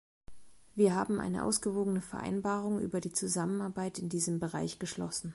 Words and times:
Wir 0.73 0.95
haben 0.95 1.19
eine 1.19 1.43
ausgewogene 1.43 2.01
Vereinbarung 2.01 2.79
über 2.79 2.99
die 3.01 3.11
Zusammenarbeit 3.13 3.99
in 3.99 4.09
diesem 4.09 4.39
Bereich 4.39 4.79
geschlossen. 4.79 5.29